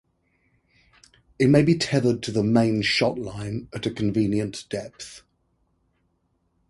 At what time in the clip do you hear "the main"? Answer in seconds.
2.31-2.81